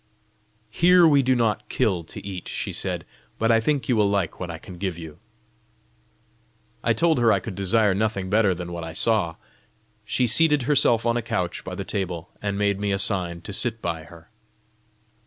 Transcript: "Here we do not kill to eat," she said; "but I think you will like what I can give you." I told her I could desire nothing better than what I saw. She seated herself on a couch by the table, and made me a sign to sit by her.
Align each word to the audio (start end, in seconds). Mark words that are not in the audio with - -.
"Here 0.71 1.07
we 1.07 1.21
do 1.21 1.35
not 1.35 1.69
kill 1.69 2.01
to 2.05 2.25
eat," 2.25 2.47
she 2.47 2.73
said; 2.73 3.05
"but 3.37 3.51
I 3.51 3.59
think 3.59 3.87
you 3.87 3.95
will 3.95 4.09
like 4.09 4.39
what 4.39 4.49
I 4.49 4.57
can 4.57 4.79
give 4.79 4.97
you." 4.97 5.19
I 6.83 6.91
told 6.93 7.19
her 7.19 7.31
I 7.31 7.39
could 7.39 7.53
desire 7.53 7.93
nothing 7.93 8.27
better 8.27 8.55
than 8.55 8.71
what 8.71 8.83
I 8.83 8.93
saw. 8.93 9.35
She 10.03 10.25
seated 10.25 10.63
herself 10.63 11.05
on 11.05 11.17
a 11.17 11.21
couch 11.21 11.63
by 11.63 11.75
the 11.75 11.85
table, 11.85 12.31
and 12.41 12.57
made 12.57 12.79
me 12.79 12.91
a 12.91 12.97
sign 12.97 13.41
to 13.41 13.53
sit 13.53 13.79
by 13.79 14.05
her. 14.05 14.31